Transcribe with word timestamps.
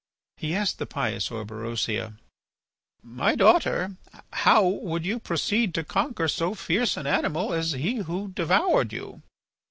He 0.37 0.55
asked 0.55 0.79
the 0.79 0.87
pious 0.87 1.29
Orberosia: 1.29 2.17
"My 3.03 3.35
daughter, 3.35 3.97
how, 4.33 4.65
would 4.67 5.05
you 5.05 5.19
proceed 5.19 5.75
to 5.75 5.83
conquer 5.83 6.27
so 6.27 6.55
fierce 6.55 6.97
an 6.97 7.05
animal 7.05 7.53
as 7.53 7.73
he 7.73 7.97
who 7.97 8.29
devoured 8.29 8.91
you?" 8.93 9.21